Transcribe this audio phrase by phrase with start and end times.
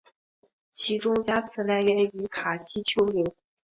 [0.71, 3.23] 其种加词来源于卡西丘陵。